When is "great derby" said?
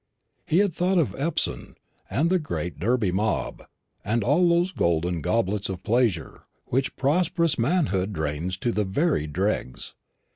2.39-3.11